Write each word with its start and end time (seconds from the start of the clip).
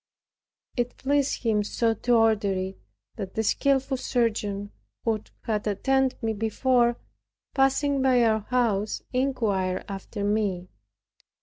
It 0.75 0.97
pleased 0.97 1.43
Him 1.43 1.63
so 1.63 1.93
to 1.93 2.15
order 2.15 2.51
it, 2.53 2.79
that 3.17 3.35
the 3.35 3.43
skillful 3.43 3.97
surgeon, 3.97 4.71
who 5.05 5.21
had 5.43 5.67
attended 5.67 6.23
me 6.23 6.33
before, 6.33 6.97
passing 7.53 8.01
by 8.01 8.23
our 8.23 8.39
house, 8.39 9.03
inquired 9.13 9.85
after 9.87 10.23
me. 10.23 10.69